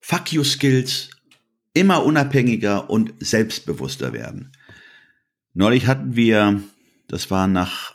[0.00, 1.10] Fuck You Skills,
[1.74, 4.52] immer unabhängiger und selbstbewusster werden.
[5.54, 6.62] Neulich hatten wir,
[7.08, 7.94] das war nach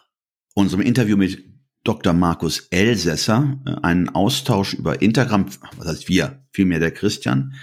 [0.53, 1.43] unserem Interview mit
[1.83, 2.13] Dr.
[2.13, 5.47] Markus Elsässer, einen Austausch über Instagram,
[5.77, 7.55] was heißt wir, vielmehr der Christian.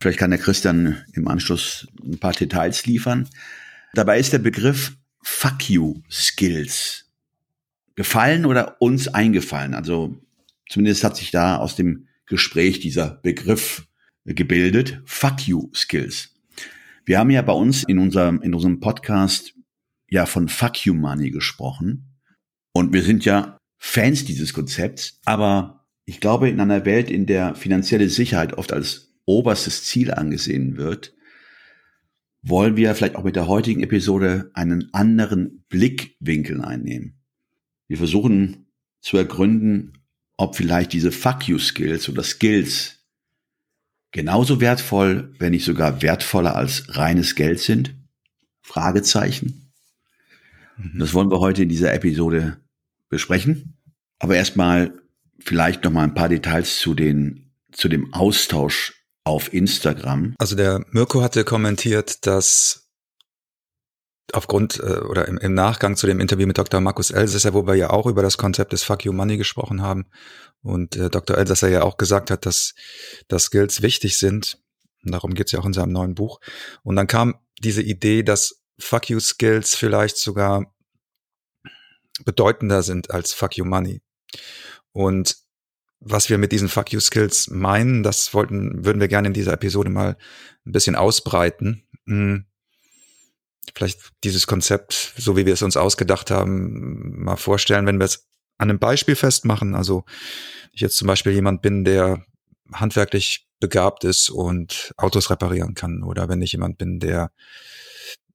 [0.00, 3.28] Vielleicht kann der Christian im Anschluss ein paar Details liefern.
[3.94, 7.06] Dabei ist der Begriff Fuck You Skills
[7.96, 9.74] gefallen oder uns eingefallen.
[9.74, 10.22] Also
[10.68, 13.86] Zumindest hat sich da aus dem Gespräch dieser Begriff
[14.24, 15.00] gebildet.
[15.04, 16.34] Fuck you Skills.
[17.04, 19.54] Wir haben ja bei uns in unserem, in unserem Podcast
[20.10, 22.18] ja von Fuck you Money gesprochen.
[22.72, 25.20] Und wir sind ja Fans dieses Konzepts.
[25.24, 30.76] Aber ich glaube, in einer Welt, in der finanzielle Sicherheit oft als oberstes Ziel angesehen
[30.76, 31.14] wird,
[32.42, 37.20] wollen wir vielleicht auch mit der heutigen Episode einen anderen Blickwinkel einnehmen.
[37.88, 38.66] Wir versuchen
[39.00, 39.98] zu ergründen,
[40.38, 42.94] ob vielleicht diese Fuck you Skills oder Skills
[44.12, 47.94] genauso wertvoll, wenn nicht sogar wertvoller als reines Geld sind?
[48.62, 49.72] Fragezeichen.
[50.78, 50.98] Mhm.
[50.98, 52.56] Das wollen wir heute in dieser Episode
[53.10, 53.76] besprechen.
[54.18, 54.94] Aber erstmal
[55.40, 58.94] vielleicht noch mal ein paar Details zu den, zu dem Austausch
[59.24, 60.34] auf Instagram.
[60.38, 62.87] Also der Mirko hatte kommentiert, dass
[64.38, 66.80] aufgrund äh, oder im, im Nachgang zu dem Interview mit Dr.
[66.80, 70.06] Markus Elsässer, wo wir ja auch über das Konzept des Fuck You Money gesprochen haben
[70.62, 71.36] und äh, Dr.
[71.36, 72.74] Elsässer ja auch gesagt hat, dass,
[73.28, 74.58] dass Skills wichtig sind.
[75.04, 76.40] Und darum geht's ja auch in seinem neuen Buch.
[76.82, 80.74] Und dann kam diese Idee, dass Fuck You Skills vielleicht sogar
[82.24, 84.00] bedeutender sind als Fuck You Money.
[84.92, 85.36] Und
[86.00, 89.52] was wir mit diesen Fuck You Skills meinen, das wollten, würden wir gerne in dieser
[89.52, 90.16] Episode mal
[90.64, 91.84] ein bisschen ausbreiten.
[93.74, 98.28] Vielleicht dieses Konzept, so wie wir es uns ausgedacht haben, mal vorstellen, wenn wir es
[98.58, 99.74] an einem Beispiel festmachen.
[99.74, 100.04] Also
[100.72, 102.24] ich jetzt zum Beispiel jemand bin, der
[102.72, 107.32] handwerklich begabt ist und Autos reparieren kann oder wenn ich jemand bin, der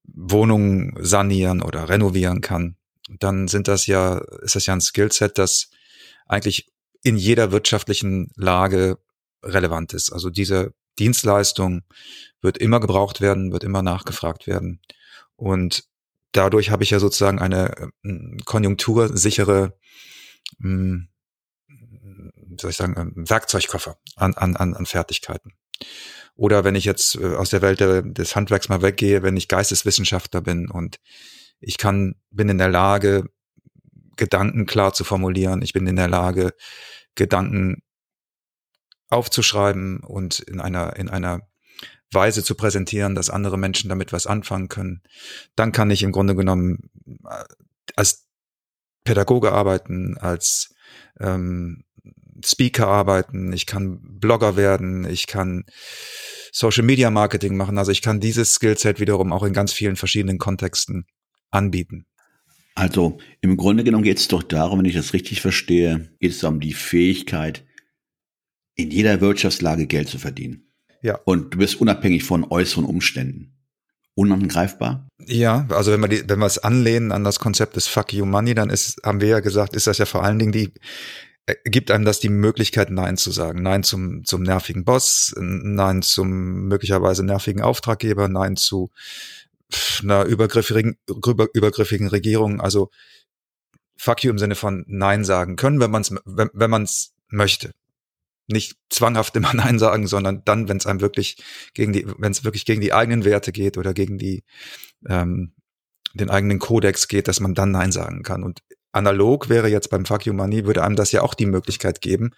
[0.06, 2.76] Wohnungen sanieren oder renovieren kann,
[3.20, 5.70] dann sind das ja, ist das ja ein Skillset, das
[6.26, 6.72] eigentlich
[7.04, 8.98] in jeder wirtschaftlichen Lage
[9.44, 10.12] relevant ist.
[10.12, 11.82] Also diese Dienstleistung
[12.42, 14.80] wird immer gebraucht werden, wird immer nachgefragt werden.
[15.36, 15.86] Und
[16.32, 19.78] dadurch habe ich ja sozusagen eine äh, konjunktursichere,
[20.60, 21.10] mh, hm,
[22.60, 25.54] soll ich sagen, Werkzeugkoffer an, an, an Fertigkeiten.
[26.36, 30.42] Oder wenn ich jetzt äh, aus der Welt des Handwerks mal weggehe, wenn ich Geisteswissenschaftler
[30.42, 31.00] bin und
[31.60, 33.30] ich kann, bin in der Lage,
[34.16, 35.62] Gedanken klar zu formulieren.
[35.62, 36.54] Ich bin in der Lage,
[37.16, 37.82] Gedanken
[39.10, 41.42] aufzuschreiben und in einer, in einer
[42.14, 45.02] Weise zu präsentieren, dass andere Menschen damit was anfangen können,
[45.56, 46.90] dann kann ich im Grunde genommen
[47.26, 47.44] äh,
[47.96, 48.28] als
[49.04, 50.74] Pädagoge arbeiten, als
[51.20, 51.84] ähm,
[52.44, 55.66] Speaker arbeiten, ich kann Blogger werden, ich kann
[56.52, 57.78] Social Media Marketing machen.
[57.78, 61.06] Also ich kann dieses Skillset wiederum auch in ganz vielen verschiedenen Kontexten
[61.52, 62.06] anbieten.
[62.76, 66.44] Also im Grunde genommen geht es doch darum, wenn ich das richtig verstehe, geht es
[66.44, 67.66] um die Fähigkeit,
[68.76, 70.73] in jeder Wirtschaftslage Geld zu verdienen.
[71.04, 71.20] Ja.
[71.26, 73.54] Und du bist unabhängig von äußeren Umständen.
[74.16, 75.08] Unangreifbar?
[75.26, 78.26] Ja, also wenn wir die, wenn wir es anlehnen an das Konzept des Fuck You
[78.26, 80.72] Money, dann ist, haben wir ja gesagt, ist das ja vor allen Dingen die,
[81.46, 83.62] äh, gibt einem das die Möglichkeit, Nein zu sagen.
[83.62, 88.92] Nein zum, zum nervigen Boss, Nein zum möglicherweise nervigen Auftraggeber, Nein zu
[90.04, 92.62] einer übergriffigen, über, übergriffigen Regierung.
[92.62, 92.92] Also
[93.98, 97.14] Fuck you im Sinne von Nein sagen können, wenn man es wenn, wenn man es
[97.28, 97.72] möchte
[98.48, 101.38] nicht zwanghaft immer Nein sagen, sondern dann, wenn es einem wirklich
[101.74, 104.44] gegen die, wenn es wirklich gegen die eigenen Werte geht oder gegen die
[105.08, 105.54] ähm,
[106.14, 108.44] den eigenen Kodex geht, dass man dann Nein sagen kann.
[108.44, 112.02] Und analog wäre jetzt beim Fuck You Money, würde einem das ja auch die Möglichkeit
[112.02, 112.32] geben,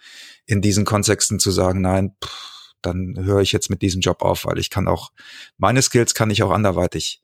[0.46, 4.46] in diesen Kontexten zu sagen, nein, pff, dann höre ich jetzt mit diesem Job auf,
[4.46, 5.12] weil ich kann auch,
[5.58, 7.22] meine Skills kann ich auch anderweitig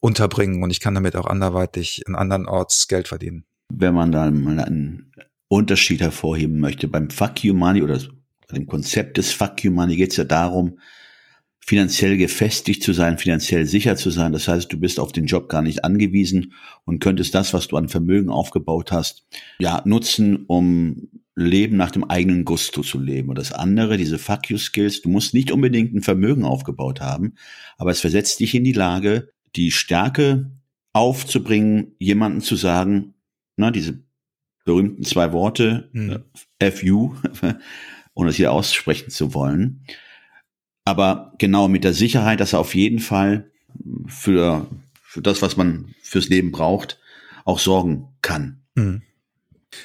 [0.00, 3.44] unterbringen und ich kann damit auch anderweitig in anderen Orts Geld verdienen.
[3.72, 5.12] Wenn man dann mal einen
[5.48, 6.88] Unterschied hervorheben möchte.
[6.88, 8.00] Beim Fuck You Money oder
[8.54, 10.78] bei dem Konzept des Fuck You Money geht es ja darum,
[11.58, 14.32] finanziell gefestigt zu sein, finanziell sicher zu sein.
[14.32, 16.52] Das heißt, du bist auf den Job gar nicht angewiesen
[16.84, 19.26] und könntest das, was du an Vermögen aufgebaut hast,
[19.58, 23.28] ja, nutzen, um Leben nach dem eigenen Gusto zu leben.
[23.30, 27.34] Und das andere, diese Fuck you Skills, du musst nicht unbedingt ein Vermögen aufgebaut haben,
[27.76, 30.52] aber es versetzt dich in die Lage, die Stärke
[30.92, 33.14] aufzubringen, jemanden zu sagen,
[33.56, 34.04] na, diese
[34.64, 36.22] berühmten zwei Worte, mhm.
[36.60, 37.14] FU,
[38.14, 39.84] ohne es hier aussprechen zu wollen.
[40.84, 43.50] Aber genau mit der Sicherheit, dass er auf jeden Fall
[44.06, 44.66] für,
[45.02, 46.98] für das, was man fürs Leben braucht,
[47.44, 48.62] auch sorgen kann.
[48.74, 49.02] Mhm.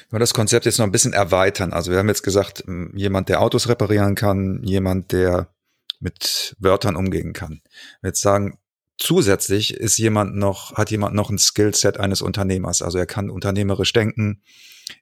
[0.08, 3.28] Wenn wir das Konzept jetzt noch ein bisschen erweitern, also wir haben jetzt gesagt, jemand,
[3.28, 5.52] der Autos reparieren kann, jemand, der
[5.98, 7.60] mit Wörtern umgehen kann.
[8.00, 8.58] Wir jetzt sagen,
[8.98, 12.82] zusätzlich ist jemand noch, hat jemand noch ein Skillset eines Unternehmers.
[12.82, 14.42] Also er kann unternehmerisch denken,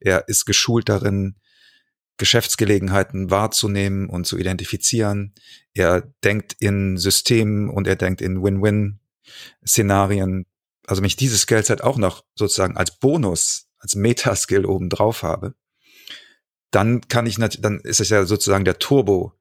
[0.01, 1.37] er ist geschult darin,
[2.19, 5.35] Geschäftsgelegenheiten wahrzunehmen und zu identifizieren.
[5.73, 10.45] Er denkt in Systemen und er denkt in Win-Win-Szenarien.
[10.87, 15.55] Also wenn ich dieses Skillset auch noch sozusagen als Bonus, als Metaskill oben drauf habe,
[16.71, 19.33] dann kann ich natürlich, dann ist es ja sozusagen der Turbo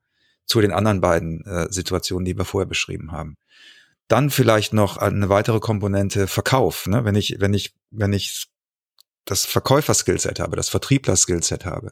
[0.46, 3.36] zu den anderen beiden äh, Situationen, die wir vorher beschrieben haben.
[4.08, 6.88] Dann vielleicht noch eine weitere Komponente Verkauf.
[6.88, 7.04] Ne?
[7.04, 8.48] Wenn ich, wenn ich, wenn ich
[9.26, 11.92] das Verkäufer-Skillset habe, das Vertriebler-Skillset habe,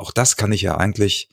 [0.00, 1.28] auch das kann ich ja eigentlich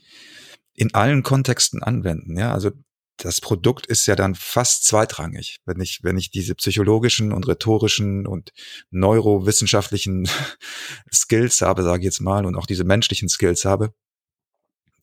[0.74, 2.38] in allen Kontexten anwenden.
[2.38, 2.72] Ja, also
[3.18, 8.28] das Produkt ist ja dann fast zweitrangig, wenn ich, wenn ich diese psychologischen und rhetorischen
[8.28, 8.52] und
[8.92, 10.30] neurowissenschaftlichen
[11.12, 13.94] Skills habe, sage ich jetzt mal, und auch diese menschlichen Skills habe,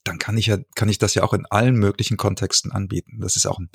[0.05, 3.19] dann kann ich ja, kann ich das ja auch in allen möglichen Kontexten anbieten.
[3.20, 3.70] Das ist auch ein,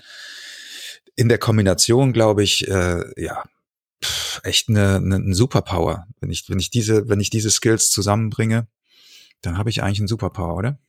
[1.15, 3.43] in der Kombination, glaube ich, äh, ja,
[4.01, 6.07] pff, echt eine, eine, eine Superpower.
[6.21, 8.67] Wenn ich, wenn ich diese, wenn ich diese Skills zusammenbringe,
[9.41, 10.79] dann habe ich eigentlich einen Superpower, oder?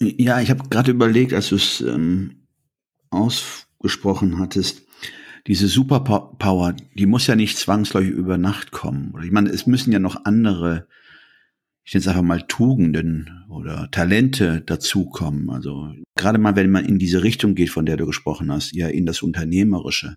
[0.00, 2.46] Ja, ich habe gerade überlegt, als du es ähm,
[3.10, 4.82] ausgesprochen hattest,
[5.46, 9.14] diese Superpower, die muss ja nicht zwangsläufig über Nacht kommen.
[9.22, 10.86] Ich meine, es müssen ja noch andere,
[11.84, 15.50] ich nenne es einfach mal Tugenden oder Talente dazukommen.
[15.50, 18.88] Also gerade mal, wenn man in diese Richtung geht, von der du gesprochen hast, ja
[18.88, 20.16] in das Unternehmerische.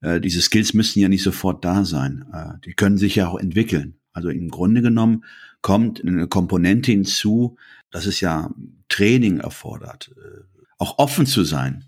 [0.00, 2.24] Äh, diese Skills müssen ja nicht sofort da sein.
[2.32, 3.99] Äh, die können sich ja auch entwickeln.
[4.12, 5.24] Also im Grunde genommen
[5.62, 7.56] kommt eine Komponente hinzu,
[7.90, 8.50] dass es ja
[8.88, 10.42] Training erfordert, äh,
[10.78, 11.84] auch offen zu sein.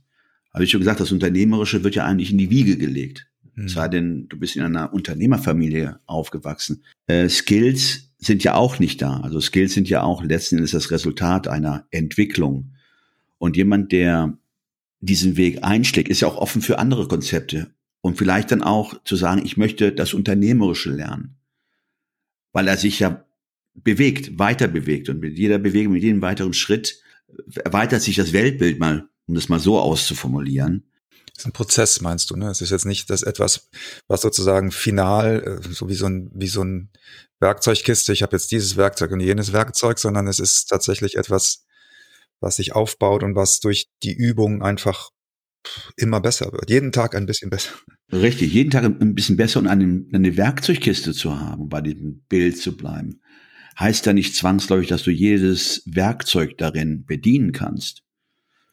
[0.53, 3.27] Habe ich schon gesagt, das Unternehmerische wird ja eigentlich in die Wiege gelegt.
[3.55, 3.67] Mhm.
[3.67, 6.85] Es sei denn, du bist in einer Unternehmerfamilie aufgewachsen.
[7.07, 9.21] Äh, Skills sind ja auch nicht da.
[9.21, 12.73] Also Skills sind ja auch letzten Endes das Resultat einer Entwicklung.
[13.39, 14.39] Und jemand, der
[15.01, 17.73] diesen Weg einschlägt, ist ja auch offen für andere Konzepte.
[18.01, 21.37] Und vielleicht dann auch zu sagen, ich möchte das Unternehmerische lernen.
[22.53, 23.25] Weil er sich ja
[23.75, 25.09] bewegt, weiter bewegt.
[25.09, 27.03] Und mit jeder Bewegung, mit jedem weiteren Schritt
[27.65, 30.85] erweitert sich das Weltbild mal, um das mal so auszuformulieren.
[31.35, 32.51] Das ist ein Prozess, meinst du, ne?
[32.51, 33.71] Es ist jetzt nicht das etwas,
[34.07, 36.91] was sozusagen final, äh, so wie so ein, wie so ein
[37.41, 41.65] Werkzeugkiste, ich habe jetzt dieses Werkzeug und jenes Werkzeug, sondern es ist tatsächlich etwas,
[42.41, 45.11] was sich aufbaut und was durch die Übung einfach
[45.97, 46.71] immer besser wird.
[46.71, 47.71] Jeden Tag ein bisschen besser.
[48.13, 52.59] Richtig, jeden Tag ein bisschen besser und eine, eine Werkzeugkiste zu haben, bei dem Bild
[52.59, 53.21] zu bleiben
[53.79, 58.03] heißt ja nicht zwangsläufig, dass du jedes Werkzeug darin bedienen kannst.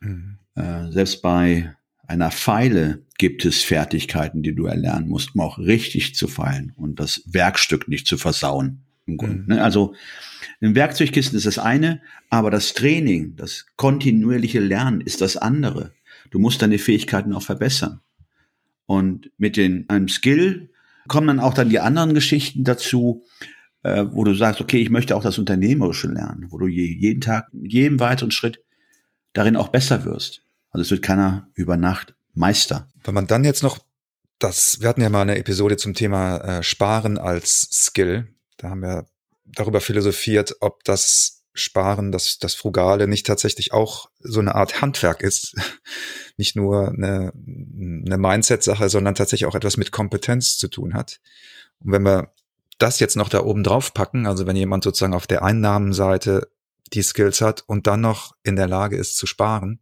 [0.02, 0.40] Mhm.
[0.56, 1.76] Äh, selbst bei
[2.08, 7.00] einer Pfeile gibt es Fertigkeiten, die du erlernen musst, um auch richtig zu feilen und
[7.00, 8.86] das Werkstück nicht zu versauen.
[9.06, 9.42] Im Grunde.
[9.42, 9.46] Mhm.
[9.48, 9.64] Ne?
[9.64, 9.96] Also
[10.62, 15.94] ein Werkzeugkisten ist das eine, aber das Training, das kontinuierliche Lernen ist das andere.
[16.30, 18.02] Du musst deine Fähigkeiten auch verbessern.
[18.86, 20.72] Und mit den, einem Skill
[21.08, 23.24] kommen dann auch dann die anderen Geschichten dazu,
[23.84, 27.22] äh, wo du sagst, okay, ich möchte auch das Unternehmerische lernen, wo du je, jeden
[27.22, 28.64] Tag mit jedem weiteren Schritt
[29.34, 30.44] darin auch besser wirst.
[30.72, 32.88] Also es wird keiner über Nacht Meister.
[33.04, 33.80] Wenn man dann jetzt noch
[34.40, 38.34] das, wir hatten ja mal eine Episode zum Thema äh, Sparen als Skill.
[38.58, 39.06] Da haben wir
[39.46, 45.22] darüber philosophiert, ob das Sparen, das, das Frugale nicht tatsächlich auch so eine Art Handwerk
[45.22, 45.56] ist.
[46.38, 51.20] nicht nur eine, eine Mindset-Sache, sondern tatsächlich auch etwas mit Kompetenz zu tun hat.
[51.80, 52.34] Und wenn wir
[52.78, 56.50] das jetzt noch da oben drauf packen, also wenn jemand sozusagen auf der Einnahmenseite
[56.94, 59.80] die Skills hat und dann noch in der Lage ist zu sparen,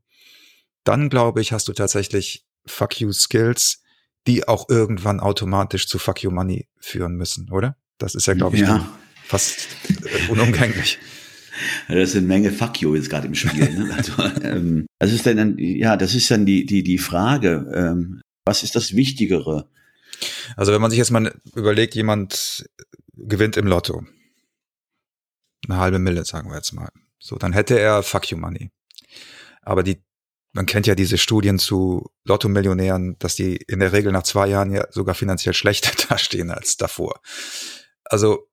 [0.84, 3.84] dann glaube ich, hast du tatsächlich Fuck You Skills,
[4.26, 7.78] die auch irgendwann automatisch zu Fuck You Money führen müssen, oder?
[7.98, 8.88] Das ist ja, glaube ich, ja.
[9.26, 10.30] fast äh,
[11.88, 11.88] unumgänglich.
[11.88, 13.70] Das ist eine Menge Fuck you jetzt gerade im Spiel.
[13.70, 13.94] Ne?
[13.98, 18.64] Also, ähm, das ist dann, ja, das ist dann die die die Frage, ähm, was
[18.64, 19.70] ist das Wichtigere?
[20.56, 22.66] Also wenn man sich jetzt mal überlegt, jemand
[23.14, 24.06] gewinnt im Lotto.
[25.68, 26.90] Eine halbe Mille, sagen wir jetzt mal.
[27.20, 28.72] So, dann hätte er Fuck you Money.
[29.62, 30.02] Aber die,
[30.54, 34.72] man kennt ja diese Studien zu Lotto-Millionären, dass die in der Regel nach zwei Jahren
[34.72, 37.20] ja sogar finanziell schlechter dastehen als davor.
[38.06, 38.48] Also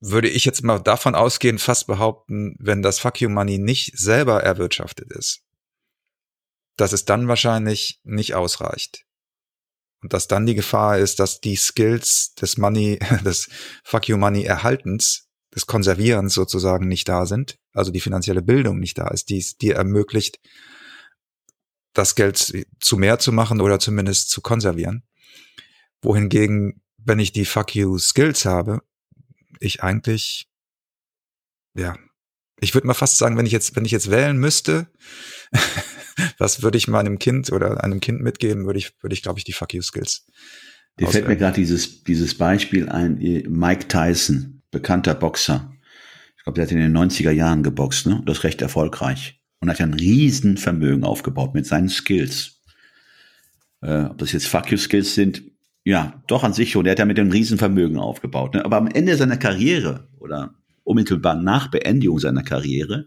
[0.00, 4.42] würde ich jetzt mal davon ausgehen, fast behaupten, wenn das Fuck You Money nicht selber
[4.42, 5.42] erwirtschaftet ist,
[6.76, 9.04] dass es dann wahrscheinlich nicht ausreicht.
[10.02, 13.50] Und dass dann die Gefahr ist, dass die Skills des Money, des
[13.84, 18.96] Fuck You Money Erhaltens, des Konservierens sozusagen nicht da sind, also die finanzielle Bildung nicht
[18.96, 20.38] da ist, die es dir ermöglicht,
[21.92, 22.36] das Geld
[22.80, 25.02] zu mehr zu machen oder zumindest zu konservieren.
[26.02, 28.80] Wohingegen, wenn ich die Fuck You Skills habe,
[29.60, 30.48] ich eigentlich,
[31.74, 31.96] ja,
[32.60, 34.88] ich würde mal fast sagen, wenn ich jetzt, wenn ich jetzt wählen müsste,
[36.38, 39.44] was würde ich meinem Kind oder einem Kind mitgeben, würde ich, würde ich, glaube ich,
[39.44, 40.26] die Fuck You Skills.
[40.98, 45.72] Dir fällt mir gerade dieses, dieses Beispiel ein, Mike Tyson, bekannter Boxer.
[46.36, 48.22] Ich glaube, der hat in den 90er Jahren geboxt, ne?
[48.26, 49.40] Das recht erfolgreich.
[49.60, 52.62] Und hat ja ein Riesenvermögen aufgebaut mit seinen Skills.
[53.82, 55.42] Äh, ob das jetzt Fuck You Skills sind,
[55.84, 56.84] ja, doch an sich schon.
[56.84, 58.54] Der hat ja mit einem Riesenvermögen aufgebaut.
[58.54, 58.64] Ne?
[58.64, 63.06] Aber am Ende seiner Karriere oder unmittelbar nach Beendigung seiner Karriere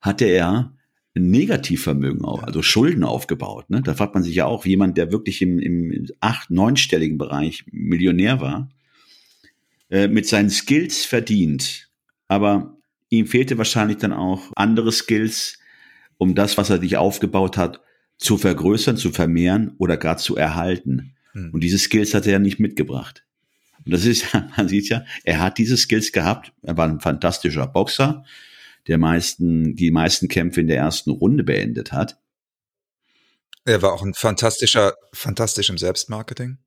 [0.00, 0.72] hatte er
[1.16, 3.70] ein Negativvermögen, auch, also Schulden aufgebaut.
[3.70, 3.82] Ne?
[3.82, 8.40] Da fragt man sich ja auch, jemand, der wirklich im, im acht-, neunstelligen Bereich Millionär
[8.40, 8.68] war,
[9.90, 11.90] äh, mit seinen Skills verdient.
[12.28, 12.76] Aber
[13.08, 15.58] ihm fehlte wahrscheinlich dann auch andere Skills,
[16.18, 17.80] um das, was er sich aufgebaut hat,
[18.18, 21.14] zu vergrößern, zu vermehren oder gar zu erhalten.
[21.38, 21.50] Hm.
[21.52, 23.24] Und diese Skills hat er ja nicht mitgebracht.
[23.84, 24.26] Und das ist,
[24.56, 26.52] man sieht ja, er hat diese Skills gehabt.
[26.62, 28.24] Er war ein fantastischer Boxer,
[28.86, 32.18] der meisten, die meisten Kämpfe in der ersten Runde beendet hat.
[33.64, 36.58] Er war auch ein fantastischer, fantastisch im Selbstmarketing.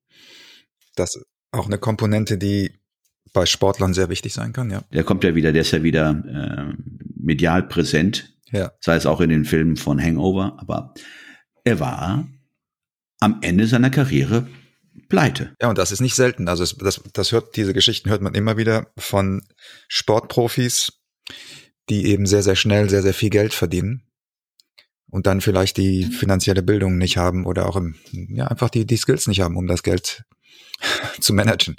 [0.96, 2.80] Das ist auch eine Komponente, die
[3.34, 4.84] bei Sportlern sehr wichtig sein kann, ja.
[4.94, 6.74] Der kommt ja wieder, der ist ja wieder äh,
[7.16, 8.36] medial präsent.
[8.51, 8.72] Ja.
[8.82, 10.94] Sei es auch in den Filmen von Hangover, aber
[11.63, 12.28] er war
[13.20, 14.48] am Ende seiner Karriere
[15.12, 15.56] pleite.
[15.62, 16.48] Ja, und das ist nicht selten.
[16.48, 19.44] Also es, das, das hört, diese Geschichten hört man immer wieder von
[19.88, 20.94] Sportprofis,
[21.89, 24.03] die eben sehr, sehr schnell sehr, sehr viel Geld verdienen
[25.12, 28.98] und dann vielleicht die finanzielle Bildung nicht haben oder auch im, ja, einfach die, die
[28.98, 30.24] Skills nicht haben, um das Geld
[31.20, 31.75] zu managen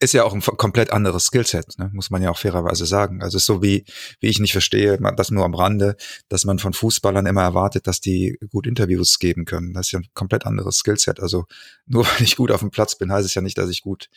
[0.00, 1.90] ist ja auch ein komplett anderes Skillset, ne?
[1.92, 3.22] muss man ja auch fairerweise sagen.
[3.22, 3.84] Also so wie,
[4.18, 5.96] wie ich nicht verstehe, das nur am Rande,
[6.28, 9.74] dass man von Fußballern immer erwartet, dass die gut Interviews geben können.
[9.74, 11.20] Das ist ja ein komplett anderes Skillset.
[11.20, 11.44] Also
[11.86, 14.08] nur weil ich gut auf dem Platz bin, heißt es ja nicht, dass ich gut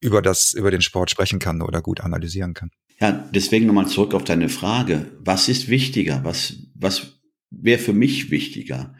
[0.00, 2.70] über das, über den Sport sprechen kann oder gut analysieren kann.
[3.00, 5.10] Ja, deswegen nochmal zurück auf deine Frage.
[5.20, 6.22] Was ist wichtiger?
[6.22, 7.18] Was, was
[7.50, 8.94] wäre für mich wichtiger?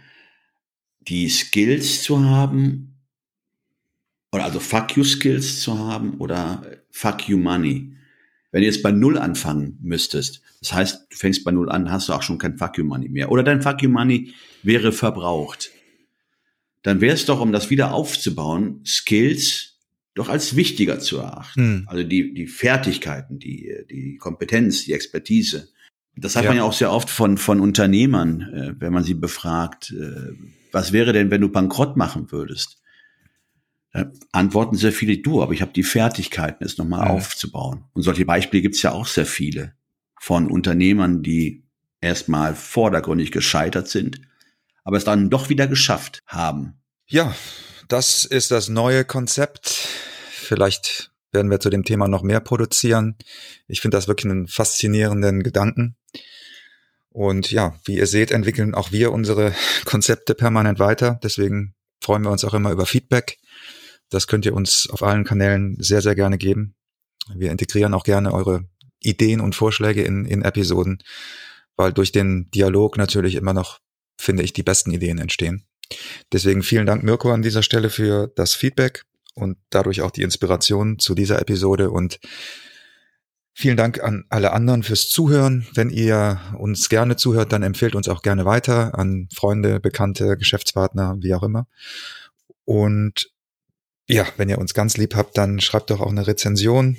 [1.00, 2.87] Die Skills zu haben
[4.32, 7.94] oder also Fuck You Skills zu haben oder Fuck You Money.
[8.50, 12.08] Wenn du jetzt bei Null anfangen müsstest, das heißt, du fängst bei Null an, hast
[12.08, 13.30] du auch schon kein Fuck You Money mehr.
[13.30, 15.70] Oder dein Fuck You Money wäre verbraucht.
[16.82, 19.76] Dann wäre es doch, um das wieder aufzubauen, Skills
[20.14, 21.60] doch als wichtiger zu erachten.
[21.60, 21.84] Hm.
[21.86, 25.68] Also die, die Fertigkeiten, die, die Kompetenz, die Expertise.
[26.16, 26.50] Das hat ja.
[26.50, 30.32] man ja auch sehr oft von, von Unternehmern, äh, wenn man sie befragt, äh,
[30.72, 32.82] was wäre denn, wenn du bankrott machen würdest?
[33.98, 37.12] Da antworten sehr viele, du, aber ich habe die Fertigkeiten, es nochmal ja.
[37.12, 37.84] aufzubauen.
[37.94, 39.74] Und solche Beispiele gibt es ja auch sehr viele
[40.20, 41.64] von Unternehmern, die
[42.00, 44.20] erstmal vordergründig gescheitert sind,
[44.84, 46.80] aber es dann doch wieder geschafft haben.
[47.06, 47.34] Ja,
[47.88, 49.88] das ist das neue Konzept.
[50.30, 53.16] Vielleicht werden wir zu dem Thema noch mehr produzieren.
[53.66, 55.96] Ich finde das wirklich einen faszinierenden Gedanken.
[57.10, 61.18] Und ja, wie ihr seht, entwickeln auch wir unsere Konzepte permanent weiter.
[61.22, 63.38] Deswegen freuen wir uns auch immer über Feedback.
[64.10, 66.74] Das könnt ihr uns auf allen Kanälen sehr, sehr gerne geben.
[67.34, 68.64] Wir integrieren auch gerne eure
[69.00, 71.02] Ideen und Vorschläge in, in Episoden,
[71.76, 73.80] weil durch den Dialog natürlich immer noch,
[74.18, 75.64] finde ich, die besten Ideen entstehen.
[76.32, 80.98] Deswegen vielen Dank, Mirko, an dieser Stelle für das Feedback und dadurch auch die Inspiration
[80.98, 82.18] zu dieser Episode und
[83.60, 85.66] Vielen Dank an alle anderen fürs Zuhören.
[85.74, 91.16] Wenn ihr uns gerne zuhört, dann empfehlt uns auch gerne weiter an Freunde, Bekannte, Geschäftspartner,
[91.18, 91.66] wie auch immer.
[92.64, 93.32] Und
[94.08, 96.96] ja, wenn ihr uns ganz lieb habt, dann schreibt doch auch eine Rezension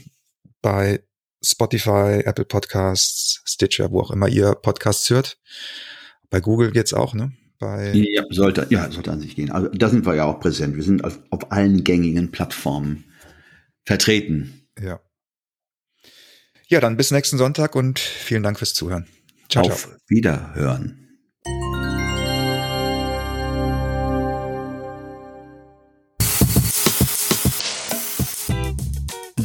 [0.62, 1.04] bei
[1.44, 5.40] Spotify, Apple Podcasts, Stitcher, wo auch immer ihr Podcasts hört.
[6.30, 7.32] Bei Google geht's auch, ne?
[7.60, 9.52] Bei ja, sollte, ja, sollte an sich gehen.
[9.52, 10.76] Also da sind wir ja auch präsent.
[10.76, 13.06] Wir sind auf, auf allen gängigen Plattformen
[13.86, 14.68] vertreten.
[14.82, 15.02] Ja.
[16.68, 19.08] Ja, dann bis nächsten Sonntag und vielen Dank fürs Zuhören.
[19.50, 19.98] Ciao, auf ciao.
[20.08, 21.09] Wiederhören.